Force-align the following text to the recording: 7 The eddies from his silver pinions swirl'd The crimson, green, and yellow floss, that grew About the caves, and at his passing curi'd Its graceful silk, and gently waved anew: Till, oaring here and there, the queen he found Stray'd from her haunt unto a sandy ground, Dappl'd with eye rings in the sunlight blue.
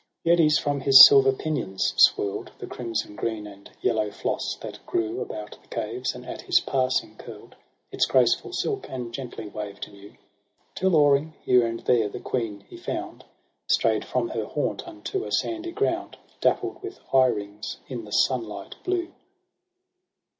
7 0.21 0.21
The 0.23 0.31
eddies 0.31 0.57
from 0.57 0.79
his 0.81 1.05
silver 1.05 1.31
pinions 1.31 1.93
swirl'd 1.95 2.53
The 2.57 2.65
crimson, 2.65 3.15
green, 3.15 3.45
and 3.45 3.69
yellow 3.83 4.09
floss, 4.09 4.57
that 4.61 4.83
grew 4.87 5.21
About 5.21 5.59
the 5.61 5.67
caves, 5.67 6.15
and 6.15 6.25
at 6.25 6.41
his 6.41 6.59
passing 6.61 7.17
curi'd 7.17 7.55
Its 7.91 8.07
graceful 8.07 8.51
silk, 8.51 8.89
and 8.89 9.13
gently 9.13 9.47
waved 9.49 9.87
anew: 9.87 10.15
Till, 10.73 10.95
oaring 10.95 11.35
here 11.43 11.67
and 11.67 11.81
there, 11.81 12.09
the 12.09 12.19
queen 12.19 12.61
he 12.67 12.77
found 12.77 13.25
Stray'd 13.69 14.03
from 14.03 14.29
her 14.29 14.45
haunt 14.45 14.87
unto 14.87 15.23
a 15.23 15.31
sandy 15.31 15.71
ground, 15.71 16.17
Dappl'd 16.41 16.81
with 16.81 16.99
eye 17.13 17.27
rings 17.27 17.77
in 17.87 18.03
the 18.03 18.11
sunlight 18.11 18.77
blue. 18.83 19.13